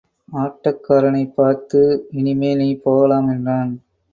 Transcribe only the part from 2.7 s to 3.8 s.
போகலாம்! என்றான்.